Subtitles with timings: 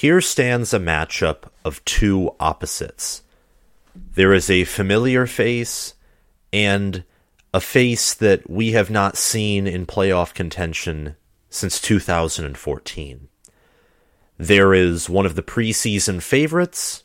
[0.00, 3.20] Here stands a matchup of two opposites.
[4.14, 5.92] There is a familiar face
[6.54, 7.04] and
[7.52, 11.16] a face that we have not seen in playoff contention
[11.50, 13.28] since 2014.
[14.38, 17.04] There is one of the preseason favorites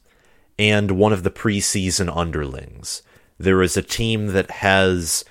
[0.58, 3.04] and one of the preseason underlings.
[3.38, 5.26] There is a team that has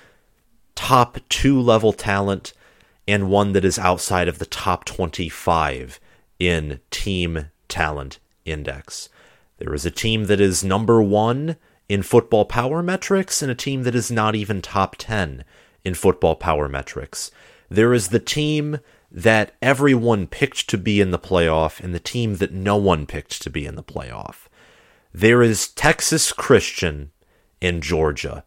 [0.75, 2.53] top two level talent
[3.07, 5.99] and one that is outside of the top 25
[6.37, 9.09] in team talent index.
[9.57, 11.55] There is a team that is number one
[11.87, 15.43] in football power metrics and a team that is not even top 10
[15.83, 17.31] in football power metrics.
[17.69, 18.79] There is the team
[19.11, 23.41] that everyone picked to be in the playoff and the team that no one picked
[23.41, 24.47] to be in the playoff.
[25.13, 27.11] There is Texas Christian
[27.61, 28.43] in Georgia.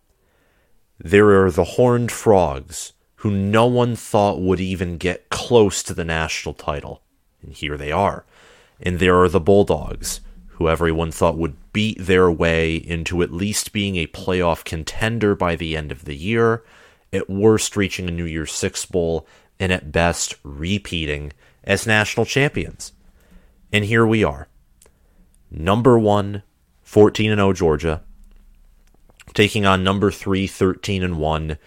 [0.99, 6.05] There are the Horned Frogs, who no one thought would even get close to the
[6.05, 7.03] national title.
[7.41, 8.27] And here they are.
[8.81, 13.73] And there are the Bulldogs, who everyone thought would beat their way into at least
[13.73, 16.65] being a playoff contender by the end of the year,
[17.13, 19.27] at worst reaching a New Year's Six Bowl,
[19.59, 21.33] and at best repeating
[21.65, 22.93] as national champions.
[23.73, 24.49] And here we are.
[25.51, 26.43] Number one,
[26.83, 28.03] 14 0 Georgia,
[29.35, 31.59] taking on number three, 13 and 1,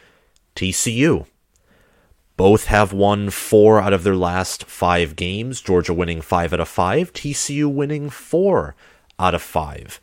[0.55, 1.25] TCU.
[2.37, 5.61] Both have won four out of their last five games.
[5.61, 8.75] Georgia winning five out of five, TCU winning four
[9.19, 9.99] out of five.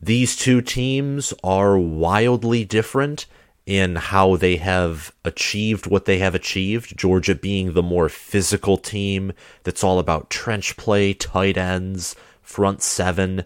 [0.00, 3.26] These two teams are wildly different
[3.66, 6.96] in how they have achieved what they have achieved.
[6.96, 13.44] Georgia being the more physical team that's all about trench play, tight ends, front seven.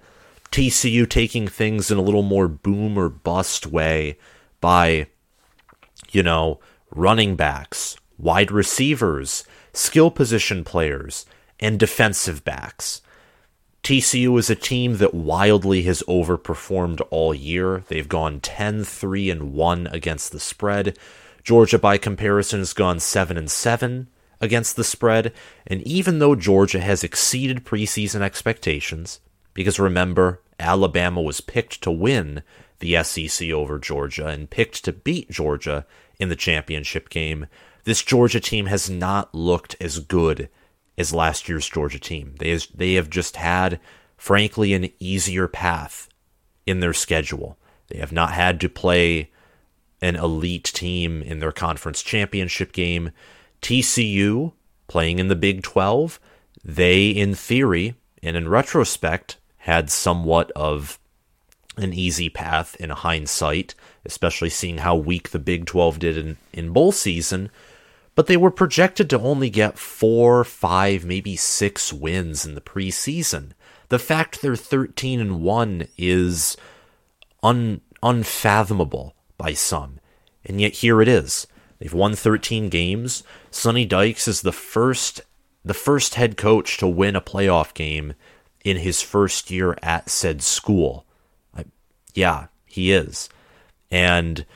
[0.51, 4.17] TCU taking things in a little more boom or bust way
[4.61, 5.09] by,
[6.13, 6.61] you know,
[6.95, 11.27] running backs, wide receivers, skill position players,
[11.61, 13.03] and defensive backs.
[13.83, 17.85] TCU is a team that wildly has overperformed all year.
[17.89, 20.99] They've gone 10 3 and 1 against the spread.
[21.43, 24.09] Georgia by comparison has gone 7 and 7
[24.41, 25.33] against the spread,
[25.67, 29.21] and even though Georgia has exceeded preseason expectations,
[29.53, 32.43] because remember, Alabama was picked to win
[32.85, 35.87] the SEC over Georgia and picked to beat Georgia
[36.21, 37.47] in the championship game,
[37.85, 40.51] this Georgia team has not looked as good
[40.99, 42.35] as last year's Georgia team.
[42.39, 43.81] They has, they have just had,
[44.19, 46.11] frankly, an easier path
[46.67, 47.57] in their schedule.
[47.89, 49.31] They have not had to play
[50.03, 53.13] an elite team in their conference championship game.
[53.63, 54.53] TCU
[54.89, 56.21] playing in the Big 12,
[56.63, 60.99] they, in theory and in retrospect, had somewhat of
[61.77, 63.75] an easy path in hindsight,
[64.05, 67.51] especially seeing how weak the Big 12 did in, in bowl season
[68.15, 73.53] but they were projected to only get four, five, maybe six wins in the preseason.
[73.89, 76.57] The fact they're 13 and 1 is
[77.43, 79.99] un- unfathomable by some.
[80.45, 81.47] And yet here it is.
[81.79, 83.25] They've won 13 games.
[83.51, 85.21] Sonny Dykes is the first
[85.67, 88.13] the first head coach to win a playoff game
[88.67, 91.07] in his first year at said school.
[92.15, 93.29] Yeah, he is.
[93.91, 94.47] And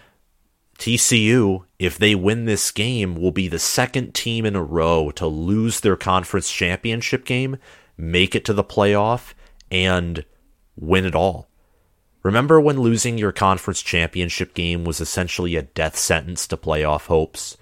[0.79, 5.27] TCU, if they win this game, will be the second team in a row to
[5.27, 7.59] lose their conference championship game,
[7.97, 9.35] make it to the playoff,
[9.71, 10.25] and
[10.77, 11.49] win it all.
[12.23, 17.57] Remember when losing your conference championship game was essentially a death sentence to playoff hopes?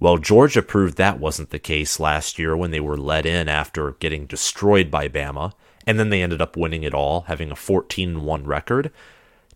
[0.00, 3.92] Well, Georgia proved that wasn't the case last year when they were let in after
[3.92, 5.52] getting destroyed by Bama,
[5.86, 8.90] and then they ended up winning it all, having a 14 1 record.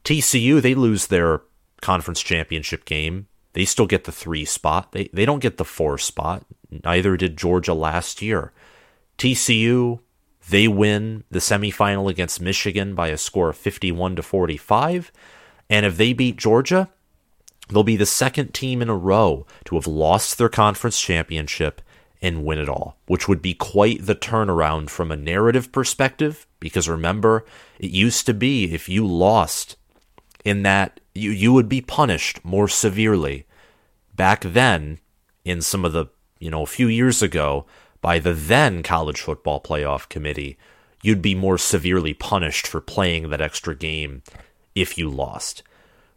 [0.06, 1.42] TCU, they lose their
[1.82, 3.26] conference championship game.
[3.54, 4.92] They still get the three spot.
[4.92, 6.46] They they don't get the four spot.
[6.70, 8.52] Neither did Georgia last year.
[9.18, 9.98] TCU
[10.48, 15.10] they win the semifinal against Michigan by a score of 51 to 45,
[15.68, 16.88] and if they beat Georgia,
[17.68, 21.82] they'll be the second team in a row to have lost their conference championship
[22.22, 26.88] and win it all, which would be quite the turnaround from a narrative perspective because
[26.88, 27.44] remember,
[27.80, 29.74] it used to be if you lost
[30.46, 33.46] in that you you would be punished more severely.
[34.14, 35.00] Back then,
[35.44, 36.06] in some of the
[36.38, 37.66] you know a few years ago,
[38.00, 40.56] by the then college football playoff committee,
[41.02, 44.22] you'd be more severely punished for playing that extra game
[44.76, 45.64] if you lost.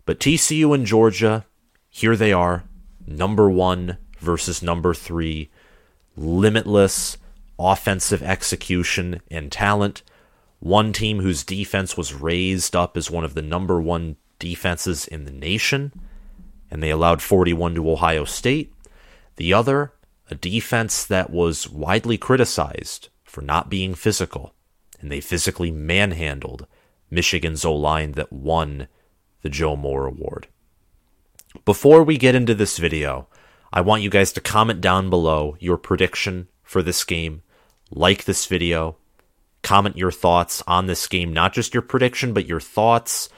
[0.05, 1.45] But TCU and Georgia,
[1.89, 2.65] here they are,
[3.07, 5.49] number one versus number three,
[6.15, 7.17] limitless
[7.57, 10.03] offensive execution and talent.
[10.59, 15.25] One team whose defense was raised up as one of the number one defenses in
[15.25, 15.94] the nation,
[16.69, 18.73] and they allowed 41 to Ohio State.
[19.38, 19.94] The other,
[20.29, 24.53] a defense that was widely criticized for not being physical,
[25.00, 26.67] and they physically manhandled
[27.09, 28.88] Michigan's O line that won
[29.41, 30.47] the Joe Moore Award.
[31.65, 33.27] Before we get into this video,
[33.71, 37.41] I want you guys to comment down below your prediction for this game,
[37.89, 38.97] like this video,
[39.61, 43.29] comment your thoughts on this game, not just your prediction, but your thoughts,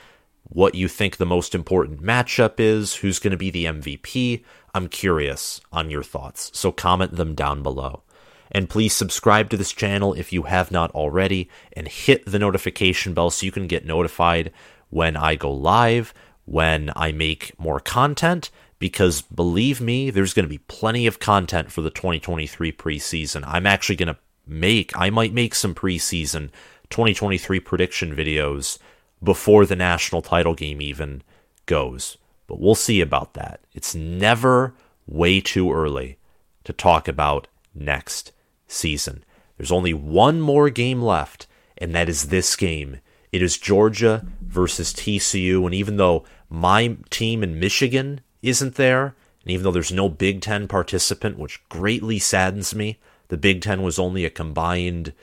[0.43, 4.43] what you think the most important matchup is, who's going to be the MVP.
[4.73, 8.03] I'm curious on your thoughts, so comment them down below.
[8.51, 13.13] And please subscribe to this channel if you have not already, and hit the notification
[13.13, 14.51] bell so you can get notified
[14.89, 16.13] when I go live,
[16.45, 21.71] when I make more content, because believe me, there's going to be plenty of content
[21.71, 23.43] for the 2023 preseason.
[23.45, 26.49] I'm actually going to make, I might make some preseason
[26.89, 28.77] 2023 prediction videos
[29.23, 31.23] before the national title game even
[31.65, 32.17] goes.
[32.47, 33.61] But we'll see about that.
[33.73, 34.73] It's never
[35.07, 36.17] way too early
[36.63, 38.31] to talk about next
[38.67, 39.23] season.
[39.57, 41.47] There's only one more game left,
[41.77, 42.99] and that is this game.
[43.31, 45.65] It is Georgia versus TCU.
[45.65, 50.41] And even though my team in Michigan isn't there, and even though there's no Big
[50.41, 52.99] Ten participant, which greatly saddens me,
[53.31, 55.13] the Big Ten was only a combined,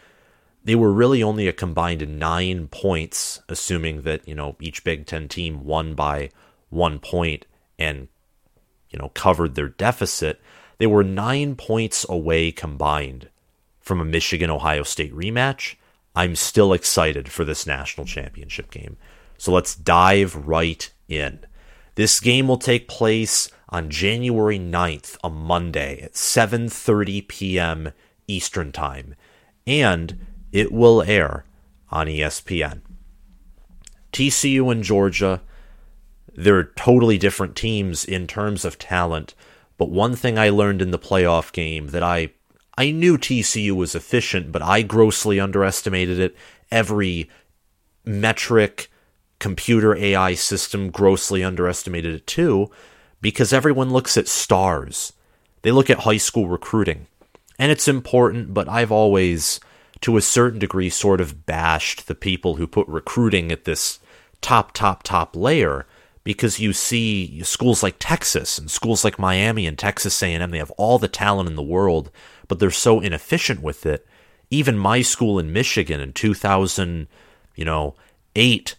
[0.64, 5.28] they were really only a combined nine points, assuming that, you know, each Big Ten
[5.28, 6.30] team won by
[6.70, 7.44] one point
[7.78, 8.08] and,
[8.88, 10.40] you know, covered their deficit.
[10.78, 13.28] They were nine points away combined
[13.78, 15.74] from a Michigan Ohio State rematch.
[16.16, 18.96] I'm still excited for this national championship game.
[19.36, 21.40] So let's dive right in.
[21.94, 27.92] This game will take place on January 9th, a Monday at 7:30 p.m.
[28.26, 29.14] Eastern Time,
[29.66, 31.44] and it will air
[31.90, 32.80] on ESPN.
[34.12, 35.42] TCU and Georgia,
[36.34, 39.34] they're totally different teams in terms of talent,
[39.76, 42.30] but one thing I learned in the playoff game that I
[42.76, 46.36] I knew TCU was efficient, but I grossly underestimated it.
[46.70, 47.28] Every
[48.04, 48.90] metric
[49.40, 52.70] computer AI system grossly underestimated it too
[53.20, 55.12] because everyone looks at stars.
[55.62, 57.06] They look at high school recruiting.
[57.58, 59.58] And it's important, but I've always,
[60.02, 63.98] to a certain degree, sort of bashed the people who put recruiting at this
[64.40, 65.86] top, top, top layer
[66.28, 70.70] because you see schools like Texas and schools like Miami and Texas A&M they have
[70.72, 72.10] all the talent in the world
[72.48, 74.06] but they're so inefficient with it
[74.50, 77.08] even my school in Michigan in 2000
[77.56, 77.94] you know
[78.36, 78.76] 8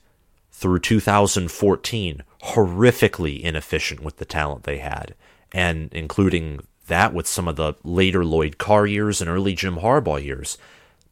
[0.51, 5.15] through 2014 horrifically inefficient with the talent they had,
[5.51, 10.23] and including that with some of the later Lloyd Carr years and early Jim Harbaugh
[10.23, 10.57] years.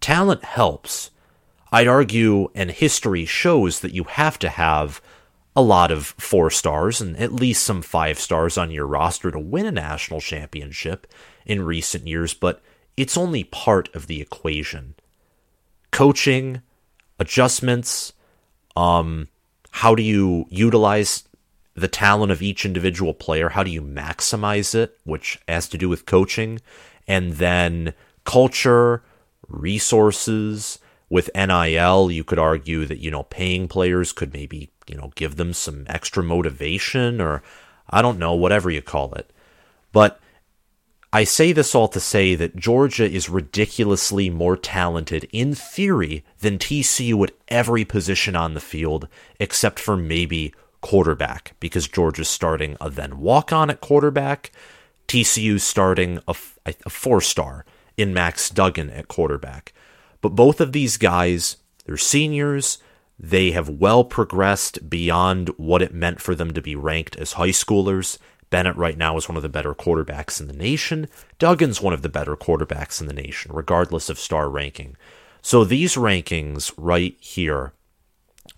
[0.01, 1.12] Talent helps.
[1.71, 5.01] I'd argue, and history shows that you have to have
[5.56, 9.39] a lot of four stars and at least some five stars on your roster to
[9.39, 11.07] win a national championship
[11.45, 12.62] in recent years, but
[12.95, 14.94] it's only part of the equation.
[15.91, 16.62] Coaching,
[17.19, 18.13] adjustments,
[18.75, 19.30] um,
[19.77, 21.24] how do you utilize
[21.75, 23.50] the talent of each individual player?
[23.50, 26.59] How do you maximize it, which has to do with coaching?
[27.07, 27.94] And then
[28.24, 29.03] culture,
[29.47, 30.79] resources.
[31.09, 35.35] With NIL, you could argue that, you know, paying players could maybe, you know, give
[35.35, 37.44] them some extra motivation or
[37.88, 39.31] I don't know, whatever you call it.
[39.94, 40.19] But
[41.13, 46.57] I say this all to say that Georgia is ridiculously more talented in theory than
[46.57, 49.07] TCU at every position on the field,
[49.40, 54.52] except for maybe quarterback, because Georgia's starting a then walk on at quarterback.
[55.07, 56.35] TCU's starting a,
[56.66, 59.73] a four star in Max Duggan at quarterback.
[60.21, 62.80] But both of these guys, they're seniors.
[63.18, 67.49] They have well progressed beyond what it meant for them to be ranked as high
[67.49, 68.18] schoolers.
[68.49, 71.07] Bennett right now is one of the better quarterbacks in the nation.
[71.37, 74.95] Duggan's one of the better quarterbacks in the nation, regardless of star ranking.
[75.42, 77.73] So these rankings right here,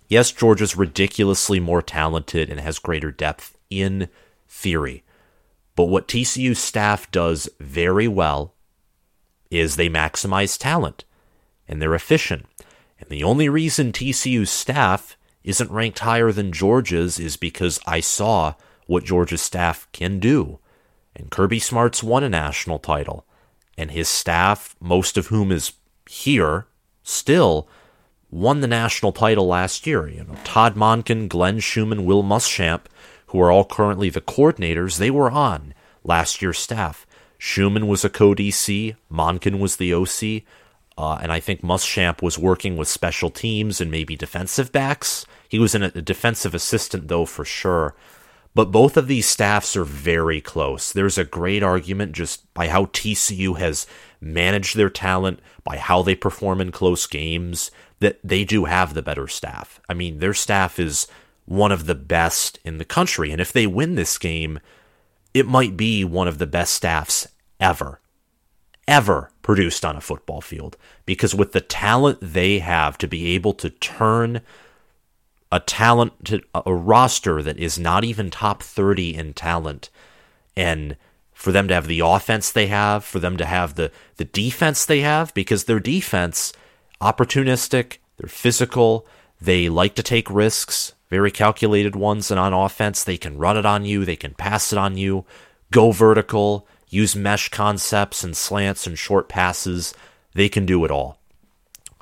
[0.08, 4.08] yes, Georgia's ridiculously more talented and has greater depth in
[4.48, 5.02] theory.
[5.76, 8.54] But what TCU staff does very well
[9.50, 11.04] is they maximize talent
[11.66, 12.46] and they're efficient.
[12.98, 18.54] And the only reason TCU's staff isn't ranked higher than Georgia's is because I saw
[18.90, 20.58] what Georgia's staff can do.
[21.14, 23.24] And Kirby Smart's won a national title,
[23.78, 25.74] and his staff, most of whom is
[26.08, 26.66] here
[27.04, 27.68] still,
[28.32, 30.08] won the national title last year.
[30.08, 32.86] You know, Todd Monken, Glenn Schumann, Will Muschamp,
[33.26, 37.06] who are all currently the coordinators, they were on last year's staff.
[37.38, 40.42] Schumann was a co-DC, Monken was the OC,
[40.98, 45.24] uh, and I think Muschamp was working with special teams and maybe defensive backs.
[45.48, 47.94] He was a defensive assistant though for sure.
[48.54, 50.92] But both of these staffs are very close.
[50.92, 53.86] There's a great argument just by how TCU has
[54.20, 59.02] managed their talent, by how they perform in close games, that they do have the
[59.02, 59.80] better staff.
[59.88, 61.06] I mean, their staff is
[61.44, 63.30] one of the best in the country.
[63.30, 64.58] And if they win this game,
[65.32, 67.28] it might be one of the best staffs
[67.60, 68.00] ever,
[68.88, 70.76] ever produced on a football field.
[71.06, 74.42] Because with the talent they have to be able to turn
[75.52, 79.90] a talent a roster that is not even top 30 in talent
[80.56, 80.96] and
[81.32, 84.84] for them to have the offense they have, for them to have the the defense
[84.84, 86.52] they have because their defense
[87.00, 89.06] opportunistic, they're physical,
[89.40, 93.66] they like to take risks, very calculated ones and on offense they can run it
[93.66, 95.24] on you, they can pass it on you,
[95.70, 99.94] go vertical, use mesh concepts and slants and short passes.
[100.34, 101.18] They can do it all.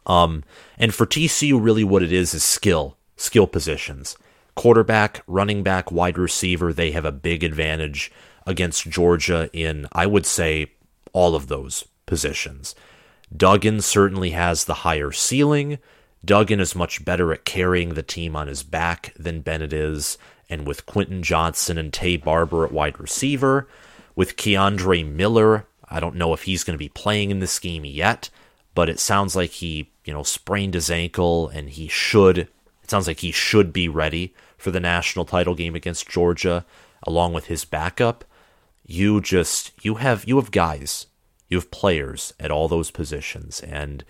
[0.05, 0.43] Um,
[0.78, 4.17] and for TCU, really what it is is skill skill positions.
[4.55, 8.11] Quarterback, running back, wide receiver, they have a big advantage
[8.47, 10.73] against Georgia in, I would say,
[11.13, 12.75] all of those positions.
[13.37, 15.79] Duggan certainly has the higher ceiling.
[16.25, 20.19] Duggan is much better at carrying the team on his back than Bennett is.
[20.49, 23.69] And with Quentin Johnson and Taye Barber at wide receiver,
[24.17, 27.85] with Kendre Miller, I don't know if he's going to be playing in this game
[27.85, 28.31] yet,
[28.75, 32.49] but it sounds like he, you know, sprained his ankle and he should
[32.88, 36.64] it sounds like he should be ready for the national title game against Georgia,
[37.02, 38.25] along with his backup.
[38.83, 41.07] You just you have you have guys,
[41.49, 44.04] you have players at all those positions, and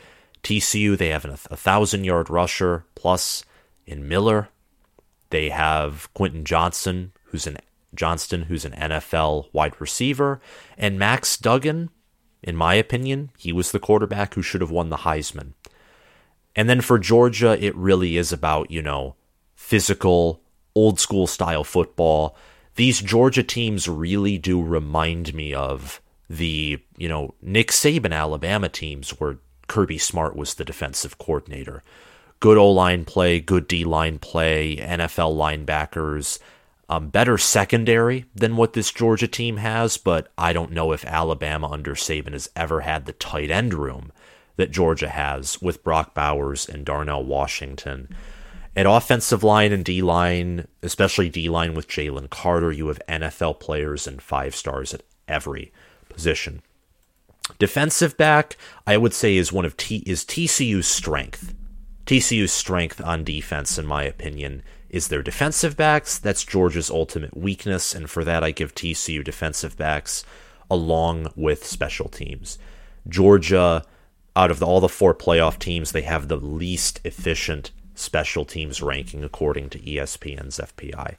[0.45, 3.45] TCU they have a, thousand yard rusher plus
[3.85, 4.49] in Miller.
[5.31, 7.59] They have Quentin Johnson, who's an
[7.97, 10.41] Johnston, who's an NFL wide receiver,
[10.77, 11.91] and Max Duggan.
[12.45, 15.55] In my opinion, he was the quarterback who should have won the Heisman.
[16.59, 19.15] And then for Georgia, it really is about, you know,
[19.55, 20.43] physical,
[20.75, 22.37] old school style football.
[22.75, 29.11] These Georgia teams really do remind me of the, you know, Nick Saban Alabama teams
[29.21, 29.39] where
[29.69, 31.85] Kirby Smart was the defensive coordinator.
[32.41, 36.41] Good O line play, good D line play, NFL linebackers,
[36.89, 41.71] um, better secondary than what this Georgia team has, but I don't know if Alabama
[41.71, 44.11] under Saban has ever had the tight end room
[44.59, 48.09] that Georgia has with Brock Bowers and Darnell Washington.
[48.77, 53.61] At offensive line and D line, especially D line with Jalen Carter, you have NFL
[53.61, 55.73] players and five stars at every
[56.09, 56.61] position.
[57.59, 61.55] Defensive back, I would say, is one of T is TCU's strength.
[62.05, 66.19] TCU's strength on defense, in my opinion, is their defensive backs.
[66.19, 70.25] That's Georgia's ultimate weakness, and for that I give TCU defensive backs
[70.71, 72.59] along with special teams.
[73.09, 73.85] Georgia
[74.39, 78.81] out of the, all the four playoff teams, they have the least efficient special teams
[78.81, 81.17] ranking according to ESPN's FPI.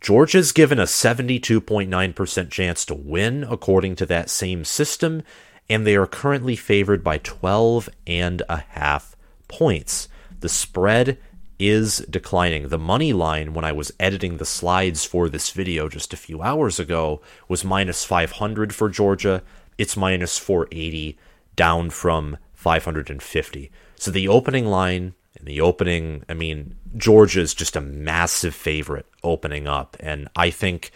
[0.00, 5.22] Georgia's given a 72.9% chance to win according to that same system,
[5.68, 9.14] and they are currently favored by 12 and a half
[9.46, 10.08] points.
[10.40, 11.18] The spread
[11.60, 12.68] is declining.
[12.68, 16.42] The money line, when I was editing the slides for this video just a few
[16.42, 19.44] hours ago, was minus 500 for Georgia.
[19.78, 21.16] It's minus 480
[21.56, 23.70] down from 550.
[23.96, 29.06] So the opening line and the opening, I mean, Georgia is just a massive favorite
[29.22, 30.90] opening up, and I think,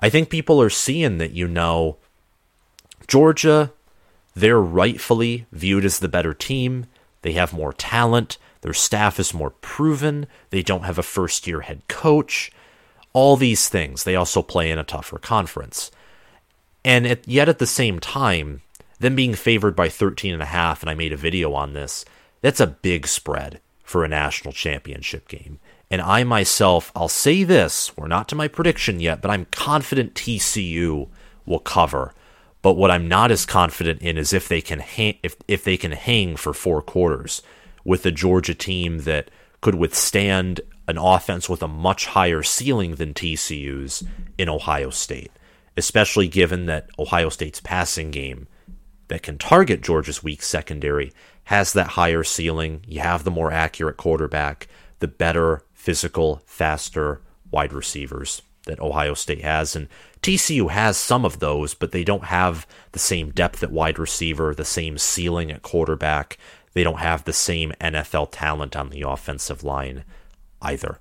[0.00, 1.32] I think people are seeing that.
[1.32, 1.98] You know,
[3.06, 3.72] Georgia,
[4.34, 6.86] they're rightfully viewed as the better team.
[7.22, 8.38] They have more talent.
[8.60, 10.26] Their staff is more proven.
[10.50, 12.50] They don't have a first year head coach.
[13.12, 14.04] All these things.
[14.04, 15.90] They also play in a tougher conference.
[16.84, 18.62] And at, yet at the same time,
[18.98, 22.04] them being favored by 13 and a half, and I made a video on this,
[22.40, 25.58] that's a big spread for a national championship game.
[25.90, 30.14] And I myself, I'll say this, we're not to my prediction yet, but I'm confident
[30.14, 31.08] TCU
[31.46, 32.14] will cover.
[32.60, 35.76] But what I'm not as confident in is if they can hang, if if they
[35.76, 37.40] can hang for four quarters
[37.84, 43.14] with a Georgia team that could withstand an offense with a much higher ceiling than
[43.14, 44.02] TCU's
[44.36, 45.30] in Ohio State,
[45.76, 48.46] especially given that Ohio State's passing game
[49.08, 51.12] that can target Georgia's weak secondary
[51.44, 52.82] has that higher ceiling.
[52.86, 59.40] You have the more accurate quarterback, the better physical, faster wide receivers that Ohio State
[59.40, 59.74] has.
[59.74, 59.88] And
[60.20, 64.54] TCU has some of those, but they don't have the same depth at wide receiver,
[64.54, 66.36] the same ceiling at quarterback.
[66.74, 70.04] They don't have the same NFL talent on the offensive line
[70.60, 71.00] either.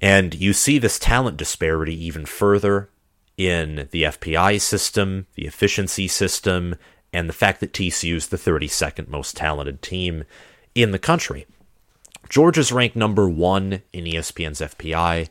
[0.00, 2.88] And you see this talent disparity even further
[3.38, 6.74] in the FPI system, the efficiency system,
[7.12, 10.24] and the fact that TCU is the 32nd most talented team
[10.74, 11.46] in the country.
[12.28, 15.28] Georgia's ranked number one in ESPN's FPI,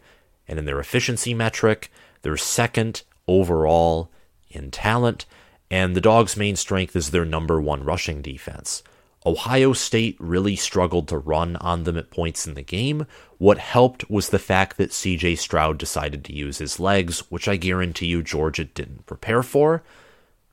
[0.48, 4.10] and in their efficiency metric, they're second overall
[4.50, 5.26] in talent,
[5.70, 8.82] and the Dogs' main strength is their number one rushing defense.
[9.27, 13.05] Ohio State really struggled to run on them at points in the game.
[13.39, 17.57] What helped was the fact that CJ Stroud decided to use his legs, which I
[17.57, 19.84] guarantee you Georgia didn't prepare for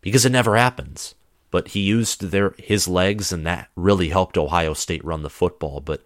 [0.01, 1.15] because it never happens.
[1.53, 5.79] But he used their his legs and that really helped Ohio State run the football,
[5.79, 6.03] but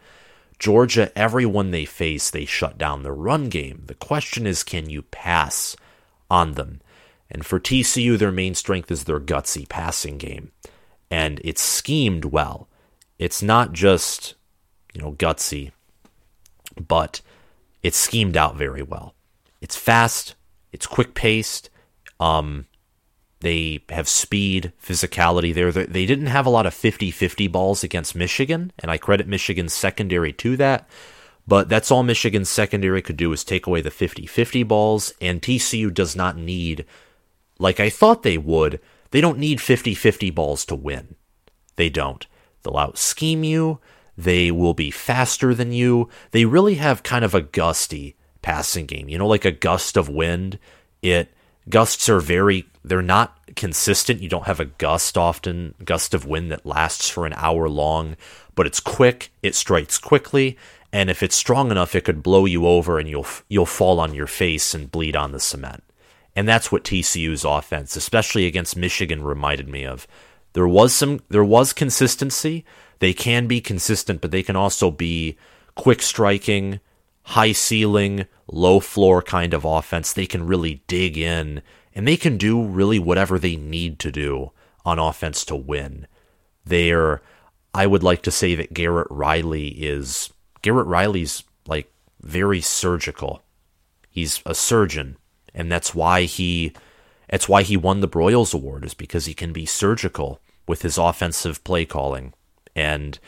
[0.58, 3.84] Georgia everyone they face they shut down the run game.
[3.86, 5.74] The question is can you pass
[6.30, 6.82] on them?
[7.30, 10.52] And for TCU their main strength is their gutsy passing game
[11.10, 12.68] and it's schemed well.
[13.18, 14.34] It's not just,
[14.94, 15.72] you know, gutsy,
[16.76, 17.20] but
[17.82, 19.14] it's schemed out very well.
[19.60, 20.34] It's fast,
[20.72, 21.70] it's quick paced.
[22.20, 22.66] Um,
[23.40, 25.70] they have speed, physicality there.
[25.70, 29.72] They didn't have a lot of 50 50 balls against Michigan, and I credit Michigan's
[29.72, 30.88] secondary to that.
[31.46, 35.40] But that's all Michigan's secondary could do is take away the 50 50 balls, and
[35.40, 36.84] TCU does not need,
[37.58, 41.14] like I thought they would, they don't need 50 50 balls to win.
[41.76, 42.26] They don't.
[42.62, 43.80] They'll out scheme you.
[44.16, 46.08] They will be faster than you.
[46.32, 49.08] They really have kind of a gusty passing game.
[49.08, 50.58] You know, like a gust of wind.
[51.02, 51.32] It
[51.68, 54.20] gusts are very they're not consistent.
[54.20, 58.16] You don't have a gust often, gust of wind that lasts for an hour long,
[58.54, 60.56] but it's quick, it strikes quickly,
[60.92, 64.14] and if it's strong enough it could blow you over and you'll you'll fall on
[64.14, 65.84] your face and bleed on the cement.
[66.38, 70.06] And that's what TCU's offense, especially against Michigan, reminded me of.
[70.52, 72.64] There was some there was consistency.
[73.00, 75.36] They can be consistent, but they can also be
[75.74, 76.78] quick striking,
[77.22, 80.12] high ceiling, low floor kind of offense.
[80.12, 81.60] They can really dig in
[81.92, 84.52] and they can do really whatever they need to do
[84.84, 86.06] on offense to win.
[86.64, 87.20] They're
[87.74, 91.92] I would like to say that Garrett Riley is Garrett Riley's like
[92.22, 93.42] very surgical.
[94.08, 95.16] He's a surgeon
[95.58, 96.72] and that's why he
[97.28, 100.96] that's why he won the Broyles Award is because he can be surgical with his
[100.96, 102.32] offensive play calling.
[102.74, 103.18] And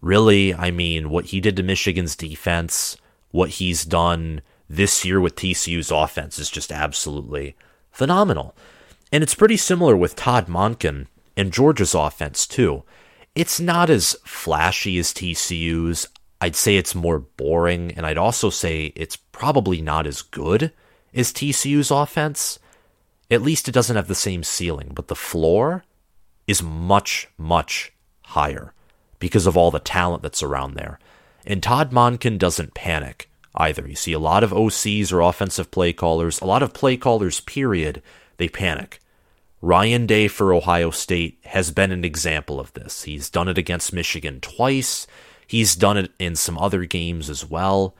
[0.00, 2.96] really, I mean, what he did to Michigan's defense,
[3.30, 4.40] what he's done
[4.70, 7.54] this year with TCU's offense is just absolutely
[7.90, 8.54] phenomenal.
[9.12, 12.82] And it's pretty similar with Todd Monken and Georgia's offense, too.
[13.34, 16.08] It's not as flashy as TCU's.
[16.40, 20.72] I'd say it's more boring, and I'd also say it's probably not as good
[21.12, 22.58] is TCU's offense.
[23.30, 25.84] At least it doesn't have the same ceiling, but the floor
[26.46, 27.92] is much, much
[28.22, 28.72] higher
[29.18, 30.98] because of all the talent that's around there.
[31.46, 33.86] And Todd Monken doesn't panic either.
[33.86, 37.40] You see a lot of OCs or offensive play callers, a lot of play callers,
[37.40, 38.02] period,
[38.36, 39.00] they panic.
[39.60, 43.02] Ryan Day for Ohio State has been an example of this.
[43.02, 45.06] He's done it against Michigan twice.
[45.46, 47.94] He's done it in some other games as well.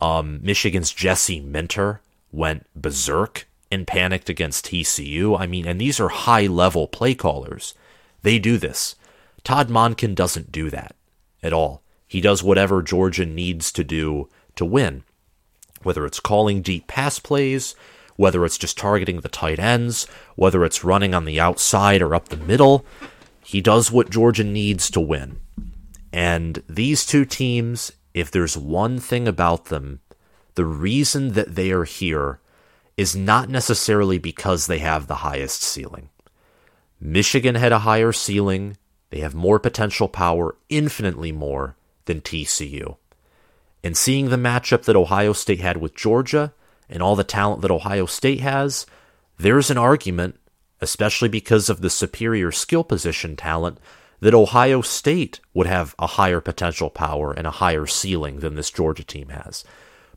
[0.00, 2.00] Um, Michigan's Jesse Minter
[2.36, 5.38] went berserk and panicked against TCU.
[5.40, 7.74] I mean, and these are high level play callers.
[8.22, 8.94] They do this.
[9.42, 10.94] Todd Monken doesn't do that
[11.42, 11.82] at all.
[12.06, 15.04] He does whatever Georgia needs to do to win,
[15.82, 17.74] whether it's calling deep pass plays,
[18.16, 22.28] whether it's just targeting the tight ends, whether it's running on the outside or up
[22.28, 22.84] the middle.
[23.42, 25.40] He does what Georgia needs to win.
[26.12, 30.00] And these two teams, if there's one thing about them
[30.56, 32.40] the reason that they are here
[32.96, 36.08] is not necessarily because they have the highest ceiling.
[36.98, 38.76] Michigan had a higher ceiling,
[39.10, 42.96] they have more potential power, infinitely more than TCU.
[43.84, 46.52] And seeing the matchup that Ohio State had with Georgia
[46.88, 48.86] and all the talent that Ohio State has,
[49.38, 50.40] there's an argument,
[50.80, 53.78] especially because of the superior skill position talent,
[54.20, 58.70] that Ohio State would have a higher potential power and a higher ceiling than this
[58.70, 59.62] Georgia team has.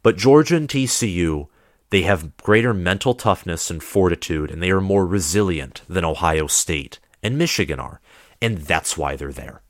[0.02, 1.48] But Georgia and TCU,
[1.90, 7.00] they have greater mental toughness and fortitude, and they are more resilient than Ohio State
[7.22, 8.00] and Michigan are.
[8.42, 9.62] And that's why they're there.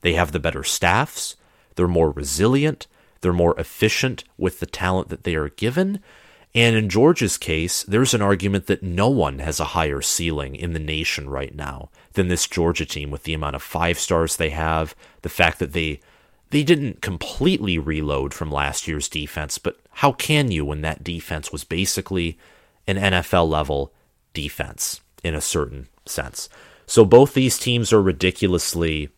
[0.00, 1.36] They have the better staffs,
[1.74, 2.86] they're more resilient,
[3.20, 6.00] they're more efficient with the talent that they are given.
[6.54, 10.72] And in Georgia's case, there's an argument that no one has a higher ceiling in
[10.72, 14.50] the nation right now than this Georgia team with the amount of five stars they
[14.50, 16.00] have, the fact that they
[16.50, 21.50] they didn't completely reload from last year's defense, but how can you when that defense
[21.50, 22.38] was basically
[22.86, 23.92] an NFL level
[24.32, 26.48] defense in a certain sense?
[26.86, 29.08] So both these teams are ridiculously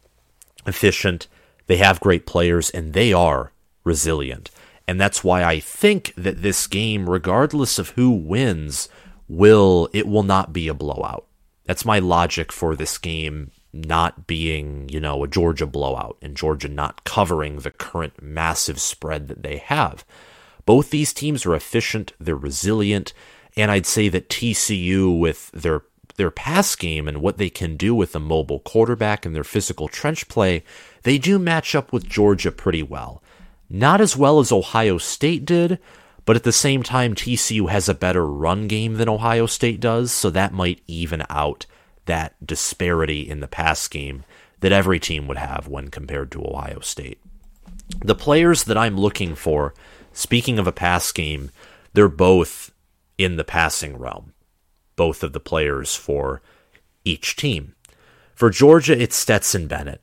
[0.66, 1.26] efficient.
[1.66, 3.52] They have great players and they are
[3.84, 4.50] resilient.
[4.86, 8.88] And that's why I think that this game, regardless of who wins,
[9.28, 11.26] will it will not be a blowout.
[11.66, 16.68] That's my logic for this game not being, you know, a Georgia blowout and Georgia
[16.68, 20.04] not covering the current massive spread that they have.
[20.64, 23.12] Both these teams are efficient, they're resilient,
[23.56, 25.82] and I'd say that TCU with their
[26.16, 29.86] their pass game and what they can do with a mobile quarterback and their physical
[29.86, 30.64] trench play,
[31.04, 33.22] they do match up with Georgia pretty well.
[33.70, 35.78] Not as well as Ohio State did,
[36.24, 40.10] but at the same time, TCU has a better run game than Ohio State does,
[40.10, 41.66] so that might even out
[42.08, 44.24] that disparity in the pass game
[44.60, 47.20] that every team would have when compared to Ohio State.
[48.04, 49.72] The players that I'm looking for,
[50.12, 51.50] speaking of a pass game,
[51.94, 52.72] they're both
[53.16, 54.34] in the passing realm
[54.98, 56.42] both of the players for
[57.04, 57.74] each team.
[58.34, 60.02] For Georgia, it's Stetson Bennett.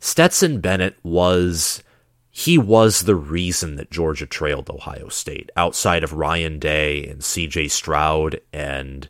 [0.00, 1.82] Stetson Bennett was
[2.30, 7.70] he was the reason that Georgia trailed Ohio State outside of Ryan Day and CJ
[7.70, 9.08] Stroud and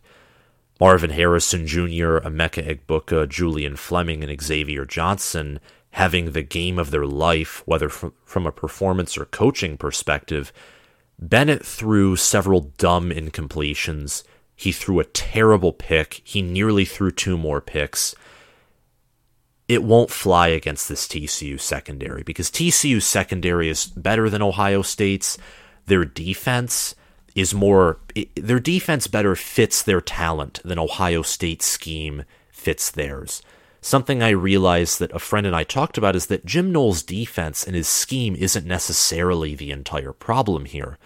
[0.80, 5.60] Marvin Harrison Jr., Emeka Egbuka, Julian Fleming, and Xavier Johnson
[5.94, 10.52] having the game of their life, whether from, from a performance or coaching perspective.
[11.20, 14.24] Bennett threw several dumb incompletions.
[14.56, 16.20] He threw a terrible pick.
[16.24, 18.16] He nearly threw two more picks.
[19.68, 25.38] It won't fly against this TCU secondary because TCU secondary is better than Ohio State's.
[25.87, 26.96] Their defense
[27.35, 27.99] is more
[28.37, 33.42] their defense better fits their talent than Ohio State's scheme fits theirs.
[33.81, 37.66] Something I realized that a friend and I talked about is that Jim Knowles' defense
[37.66, 40.97] and his scheme isn't necessarily the entire problem here.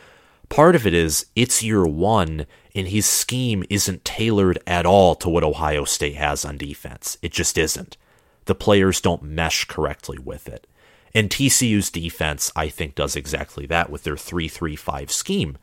[0.48, 5.28] Part of it is it's year one, and his scheme isn't tailored at all to
[5.28, 7.18] what Ohio State has on defense.
[7.20, 7.96] It just isn't.
[8.44, 10.66] The players don't mesh correctly with it.
[11.12, 15.58] And TCU's defense, I think, does exactly that with their 3 3 5 scheme.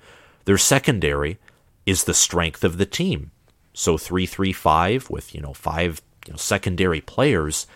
[0.46, 1.38] Their secondary
[1.86, 3.32] is the strength of the team.
[3.74, 7.68] So 3 3 5 with, you know, five you know, secondary players,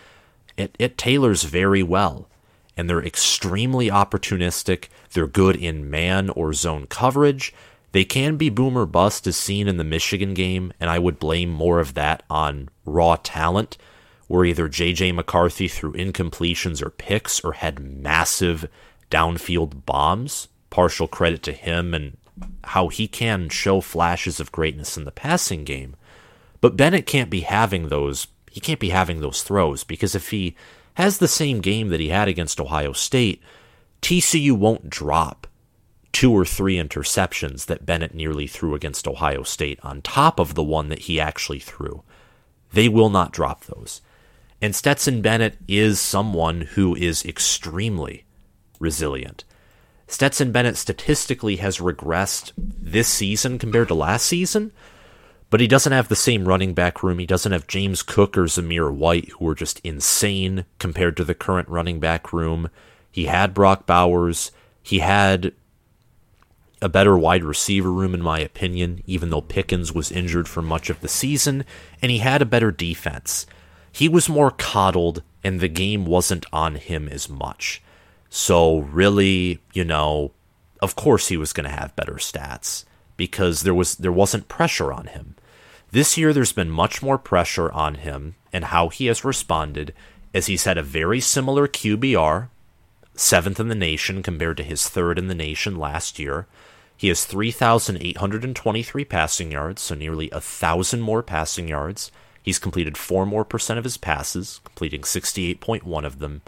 [0.56, 2.28] it, it tailors very well
[2.80, 4.88] and they're extremely opportunistic.
[5.12, 7.52] They're good in man or zone coverage.
[7.92, 11.50] They can be boomer bust as seen in the Michigan game, and I would blame
[11.50, 13.76] more of that on raw talent,
[14.28, 18.66] where either JJ McCarthy threw incompletions or picks or had massive
[19.10, 20.48] downfield bombs.
[20.70, 22.16] Partial credit to him and
[22.64, 25.96] how he can show flashes of greatness in the passing game.
[26.60, 30.56] But Bennett can't be having those he can't be having those throws because if he
[30.94, 33.40] has the same game that he had against Ohio State,
[34.02, 35.46] TCU won't drop
[36.12, 40.64] two or three interceptions that Bennett nearly threw against Ohio State on top of the
[40.64, 42.02] one that he actually threw.
[42.72, 44.02] They will not drop those.
[44.60, 48.24] And Stetson Bennett is someone who is extremely
[48.78, 49.44] resilient.
[50.10, 54.72] Stetson Bennett statistically has regressed this season compared to last season,
[55.50, 57.20] but he doesn't have the same running back room.
[57.20, 61.34] He doesn't have James Cook or Zamir White, who are just insane compared to the
[61.34, 62.70] current running back room.
[63.10, 64.50] He had Brock Bowers.
[64.82, 65.52] He had
[66.82, 70.90] a better wide receiver room, in my opinion, even though Pickens was injured for much
[70.90, 71.64] of the season,
[72.02, 73.46] and he had a better defense.
[73.92, 77.80] He was more coddled, and the game wasn't on him as much.
[78.30, 80.30] So, really, you know,
[80.80, 82.84] of course he was going to have better stats
[83.16, 85.34] because there was there wasn't pressure on him.
[85.90, 89.92] This year, there's been much more pressure on him and how he has responded,
[90.32, 92.48] as he's had a very similar QBR,
[93.14, 96.46] seventh in the nation compared to his third in the nation last year.
[96.96, 102.12] He has 3,823 passing yards, so nearly a thousand more passing yards.
[102.42, 106.42] He's completed four more percent of his passes, completing 68.1 of them.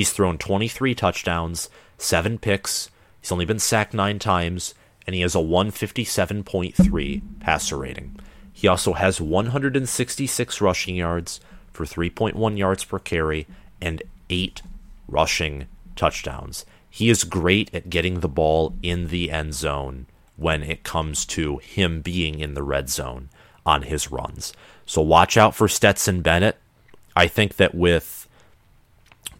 [0.00, 2.88] He's thrown 23 touchdowns, seven picks.
[3.20, 4.72] He's only been sacked nine times,
[5.06, 8.18] and he has a 157.3 passer rating.
[8.50, 11.38] He also has 166 rushing yards
[11.74, 13.46] for 3.1 yards per carry
[13.78, 14.62] and eight
[15.06, 16.64] rushing touchdowns.
[16.88, 21.58] He is great at getting the ball in the end zone when it comes to
[21.58, 23.28] him being in the red zone
[23.66, 24.54] on his runs.
[24.86, 26.56] So watch out for Stetson Bennett.
[27.14, 28.19] I think that with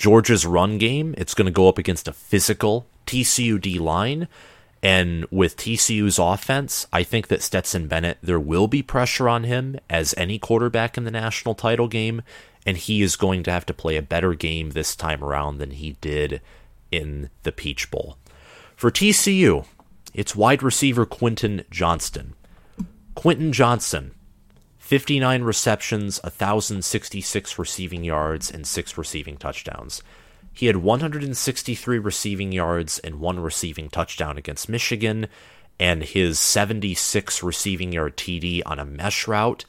[0.01, 4.27] Georgia's run game, it's going to go up against a physical TCU D line
[4.83, 9.79] and with TCU's offense, I think that Stetson Bennett, there will be pressure on him
[9.91, 12.23] as any quarterback in the national title game,
[12.65, 15.73] and he is going to have to play a better game this time around than
[15.73, 16.41] he did
[16.91, 18.17] in the Peach Bowl.
[18.75, 19.67] For TCU,
[20.15, 22.33] it's wide receiver Quentin Johnston.
[23.15, 24.13] Quentin Johnston,
[24.91, 30.03] 59 receptions, 1,066 receiving yards, and six receiving touchdowns.
[30.53, 35.29] He had 163 receiving yards and one receiving touchdown against Michigan,
[35.79, 39.65] and his 76 receiving yard TD on a mesh route,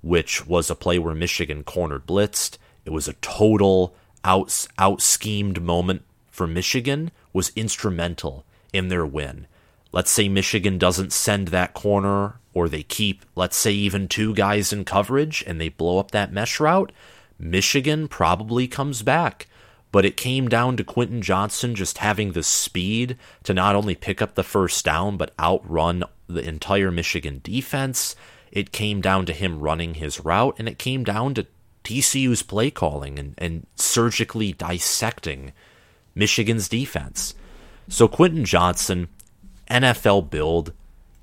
[0.00, 2.56] which was a play where Michigan cornered blitzed.
[2.86, 9.48] It was a total out out schemed moment for Michigan, was instrumental in their win.
[9.92, 14.72] let's say Michigan doesn't send that corner or they keep, let's say, even two guys
[14.72, 16.92] in coverage and they blow up that mesh route,
[17.38, 19.46] Michigan probably comes back.
[19.90, 24.22] But it came down to Quentin Johnson just having the speed to not only pick
[24.22, 28.16] up the first down, but outrun the entire Michigan defense.
[28.50, 31.46] It came down to him running his route, and it came down to
[31.84, 35.52] TCU's play calling and, and surgically dissecting
[36.14, 37.34] Michigan's defense.
[37.88, 39.08] So Quentin Johnson,
[39.70, 40.72] NFL build.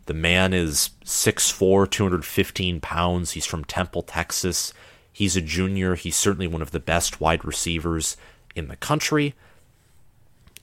[0.10, 3.34] The man is 6'4, 215 pounds.
[3.34, 4.74] He's from Temple, Texas.
[5.13, 5.93] He's a junior.
[5.93, 8.17] He's certainly one of the best wide receivers
[8.56, 9.36] in the country.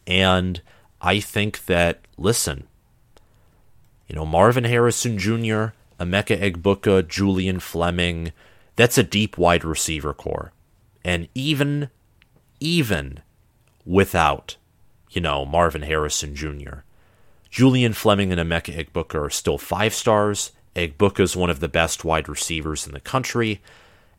[0.04, 0.60] And
[1.00, 2.66] I think that, listen,
[4.08, 5.66] you know, Marvin Harrison Jr.,
[6.00, 8.32] Emeka Egbuka, Julian Fleming,
[8.74, 10.50] that's a deep wide receiver core.
[11.04, 11.90] And even,
[12.58, 13.20] even
[13.84, 14.56] without,
[15.08, 16.78] you know, Marvin Harrison Jr.,
[17.56, 20.52] Julian Fleming and Emeka Egbuka are still five stars.
[20.74, 23.62] Egbuka is one of the best wide receivers in the country.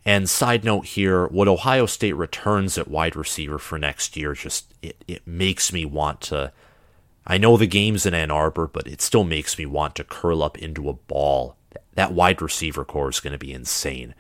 [0.04, 4.74] And side note here, what Ohio State returns at wide receiver for next year just
[4.82, 6.52] it, it makes me want to
[7.28, 10.42] I know the game's in Ann Arbor, but it still makes me want to curl
[10.42, 11.58] up into a ball.
[11.94, 14.16] That wide receiver core is going to be insane.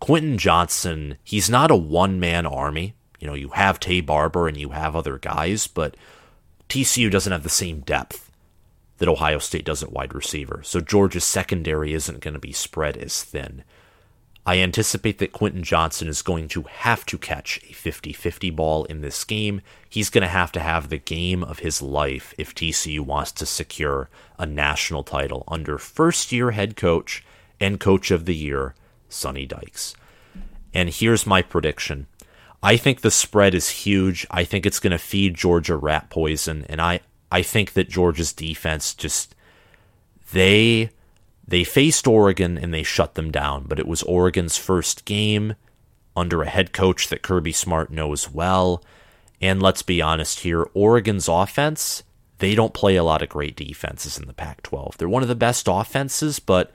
[0.00, 2.94] Quentin Johnson, he's not a one man army.
[3.20, 5.98] You know, you have Taye Barber and you have other guys, but
[6.70, 8.30] TCU doesn't have the same depth
[8.98, 10.60] that Ohio State doesn't wide receiver.
[10.62, 13.64] So Georgia's secondary isn't going to be spread as thin.
[14.46, 18.84] I anticipate that Quentin Johnson is going to have to catch a 50 50 ball
[18.84, 19.62] in this game.
[19.88, 23.46] He's going to have to have the game of his life if TCU wants to
[23.46, 27.24] secure a national title under first year head coach
[27.58, 28.74] and coach of the year,
[29.08, 29.96] Sonny Dykes.
[30.74, 32.06] And here's my prediction
[32.62, 34.26] I think the spread is huge.
[34.30, 36.66] I think it's going to feed Georgia rat poison.
[36.68, 37.00] And I,
[37.34, 39.34] I think that Georgia's defense just,
[40.32, 40.90] they
[41.48, 45.56] they faced Oregon and they shut them down, but it was Oregon's first game
[46.14, 48.84] under a head coach that Kirby Smart knows well.
[49.40, 52.04] And let's be honest here, Oregon's offense,
[52.38, 54.96] they don't play a lot of great defenses in the Pac 12.
[54.98, 56.70] They're one of the best offenses, but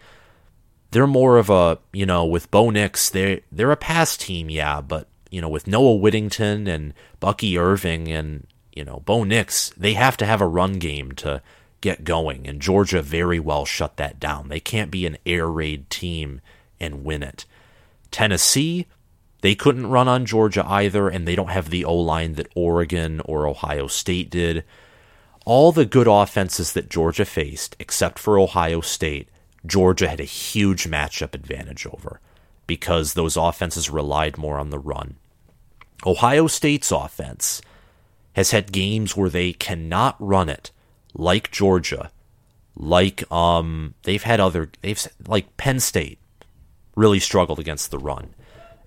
[0.91, 4.81] they're more of a, you know, with Bo Nix, they're, they're a pass team, yeah,
[4.81, 9.93] but, you know, with Noah Whittington and Bucky Irving and, you know, Bo Nix, they
[9.93, 11.41] have to have a run game to
[11.81, 14.49] get going, and Georgia very well shut that down.
[14.49, 16.41] They can't be an air raid team
[16.79, 17.45] and win it.
[18.11, 18.87] Tennessee,
[19.41, 23.21] they couldn't run on Georgia either, and they don't have the O line that Oregon
[23.25, 24.63] or Ohio State did.
[25.45, 29.29] All the good offenses that Georgia faced, except for Ohio State,
[29.65, 32.19] Georgia had a huge matchup advantage over
[32.67, 35.15] because those offenses relied more on the run.
[36.05, 37.61] Ohio State's offense
[38.33, 40.71] has had games where they cannot run it
[41.13, 42.11] like Georgia,
[42.75, 46.19] like um they've had other they've like Penn State
[46.95, 48.33] really struggled against the run.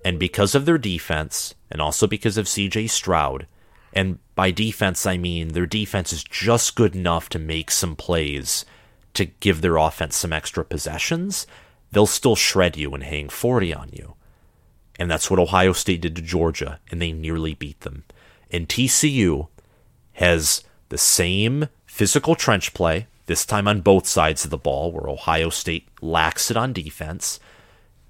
[0.05, 3.47] And because of their defense and also because of CJ Stroud,
[3.93, 8.65] and by defense I mean their defense is just good enough to make some plays
[9.13, 11.45] to give their offense some extra possessions,
[11.91, 14.15] they'll still shred you and hang 40 on you.
[14.99, 18.03] And that's what Ohio State did to Georgia, and they nearly beat them.
[18.53, 19.47] And TCU
[20.13, 25.09] has the same physical trench play, this time on both sides of the ball, where
[25.09, 27.39] Ohio State lacks it on defense.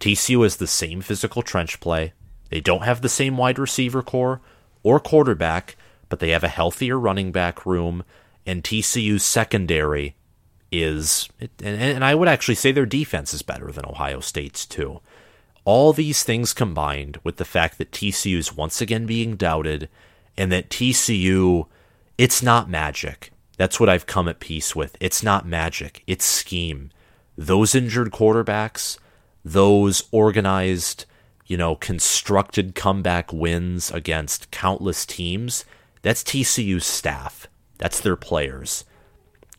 [0.01, 2.12] TCU has the same physical trench play.
[2.49, 4.41] They don't have the same wide receiver core
[4.84, 5.77] or quarterback,
[6.10, 8.03] but they have a healthier running back room,
[8.45, 10.15] and TCU's secondary
[10.71, 14.99] is, and, and I would actually say their defense is better than Ohio State's too.
[15.63, 19.88] All these things combined with the fact that TCU is once again being doubted,
[20.38, 21.67] and that TCU,
[22.17, 23.32] it's not magic.
[23.58, 24.98] That's what I've come at peace with.
[25.00, 26.91] It's not magic, it's scheme.
[27.38, 28.98] Those injured quarterbacks,
[29.43, 31.06] those organized,
[31.46, 35.65] you know, constructed comeback wins against countless teams,
[36.02, 37.48] that's TCU's staff.
[37.78, 38.86] That's their players.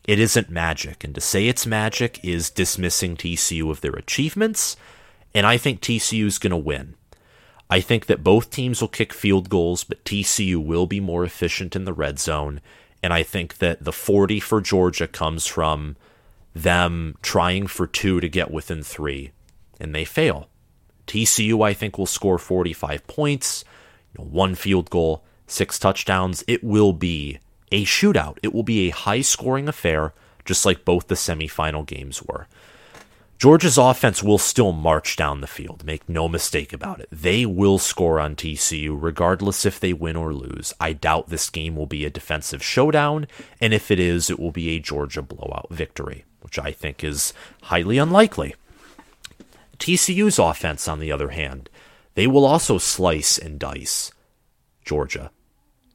[0.05, 4.77] It isn't magic, and to say it's magic is dismissing TCU of their achievements,
[5.33, 6.95] and I think TCU is going to win.
[7.69, 11.75] I think that both teams will kick field goals, but TCU will be more efficient
[11.75, 12.61] in the red zone,
[13.01, 15.95] and I think that the 40 for Georgia comes from
[16.53, 19.31] them trying for two to get within three,
[19.79, 20.47] and they fail.
[21.07, 23.63] TCU, I think, will score 45 points,
[24.13, 26.43] you know, one field goal, six touchdowns.
[26.47, 27.39] It will be
[27.71, 28.37] a shootout.
[28.41, 30.13] It will be a high scoring affair,
[30.45, 32.47] just like both the semifinal games were.
[33.37, 35.83] Georgia's offense will still march down the field.
[35.85, 37.09] Make no mistake about it.
[37.11, 40.73] They will score on TCU regardless if they win or lose.
[40.79, 43.27] I doubt this game will be a defensive showdown,
[43.59, 47.33] and if it is, it will be a Georgia blowout victory, which I think is
[47.63, 48.55] highly unlikely.
[49.79, 51.69] TCU's offense, on the other hand,
[52.13, 54.11] they will also slice and dice
[54.85, 55.29] Georgia.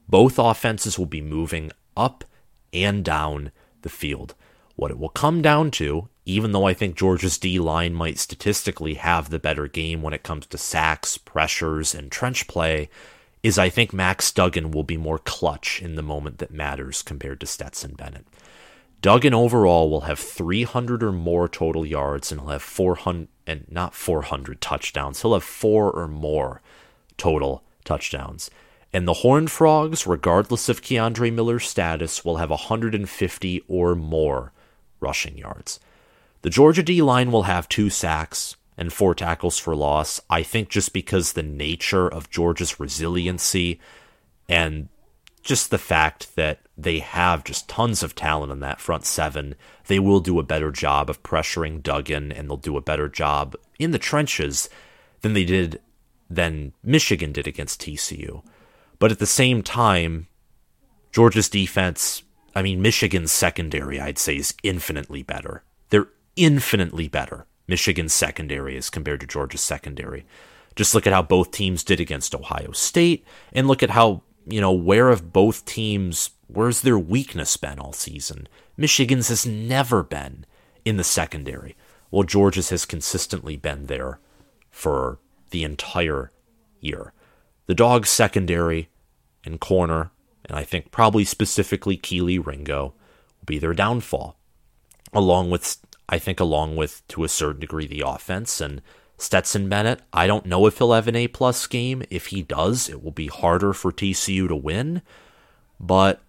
[0.08, 2.24] Both offenses will be moving up
[2.72, 3.50] and down
[3.80, 4.34] the field.
[4.76, 8.94] What it will come down to, even though I think Georgia's D line might statistically
[8.94, 12.88] have the better game when it comes to sacks, pressures, and trench play,
[13.42, 17.40] is I think Max Duggan will be more clutch in the moment that matters compared
[17.40, 18.26] to Stetson Bennett.
[19.02, 23.94] Duggan overall will have 300 or more total yards and he'll have 400 and not
[23.94, 25.22] 400 touchdowns.
[25.22, 26.60] He'll have four or more
[27.16, 28.50] total touchdowns.
[28.92, 34.52] And the Horned Frogs, regardless of Kendre Miller's status, will have 150 or more
[35.00, 35.80] rushing yards.
[36.42, 40.20] The Georgia D line will have two sacks and four tackles for loss.
[40.30, 43.78] I think just because the nature of Georgia's resiliency
[44.48, 44.88] and
[45.42, 49.54] just the fact that they have just tons of talent in that front seven,
[49.86, 53.54] they will do a better job of pressuring Duggan and they'll do a better job
[53.78, 54.70] in the trenches
[55.20, 55.80] than they did
[56.30, 58.42] than Michigan did against TCU.
[58.98, 60.28] But at the same time,
[61.12, 62.22] Georgia's defense,
[62.54, 65.64] I mean Michigan's secondary I'd say is infinitely better.
[66.40, 67.46] Infinitely better.
[67.68, 70.24] Michigan's secondary is compared to Georgia's secondary.
[70.74, 74.60] Just look at how both teams did against Ohio State and look at how you
[74.60, 78.48] know, where have both teams, where's their weakness been all season?
[78.76, 80.46] Michigan's has never been
[80.84, 81.76] in the secondary.
[82.10, 84.18] Well, Georgia's has consistently been there
[84.70, 85.18] for
[85.50, 86.32] the entire
[86.80, 87.12] year.
[87.66, 88.88] The Dogs' secondary
[89.44, 90.10] and corner,
[90.44, 92.94] and I think probably specifically Kelee Ringo,
[93.40, 94.36] will be their downfall.
[95.12, 95.76] Along with,
[96.10, 98.82] I think, along with to a certain degree the offense and
[99.16, 102.02] Stetson Bennett, I don't know if he'll have an A plus game.
[102.10, 105.02] If he does, it will be harder for TCU to win.
[105.78, 106.20] But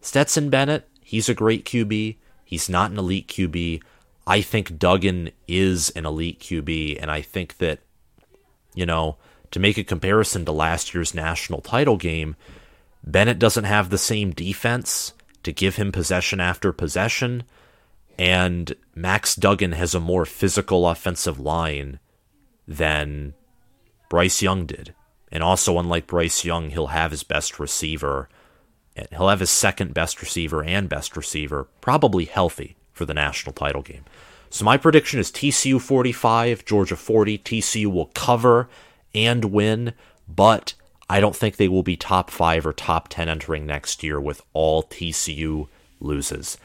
[0.00, 2.16] Stetson Bennett, he's a great QB.
[2.44, 3.82] He's not an elite QB.
[4.26, 7.80] I think Duggan is an elite QB, and I think that,
[8.72, 9.16] you know,
[9.50, 12.36] to make a comparison to last year's national title game,
[13.02, 17.42] Bennett doesn't have the same defense to give him possession after possession,
[18.18, 21.98] and Max Duggan has a more physical offensive line
[22.66, 23.34] than
[24.08, 24.94] Bryce Young did.
[25.32, 28.28] And also, unlike Bryce Young, he'll have his best receiver.
[29.10, 33.82] He'll have his second best receiver and best receiver probably healthy for the national title
[33.82, 34.04] game.
[34.50, 37.38] So my prediction is TCU 45, Georgia 40.
[37.38, 38.68] TCU will cover
[39.12, 39.94] and win,
[40.28, 40.74] but
[41.08, 44.42] I don't think they will be top 5 or top 10 entering next year with
[44.52, 45.66] all TCU
[45.98, 46.56] loses.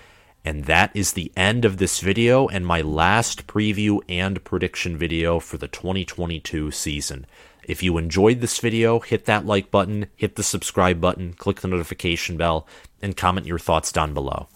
[0.43, 5.39] And that is the end of this video and my last preview and prediction video
[5.39, 7.25] for the 2022 season.
[7.63, 11.67] If you enjoyed this video, hit that like button, hit the subscribe button, click the
[11.67, 12.67] notification bell,
[13.01, 14.47] and comment your thoughts down below.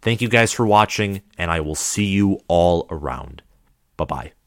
[0.00, 3.42] Thank you guys for watching, and I will see you all around.
[3.96, 4.41] Bye bye.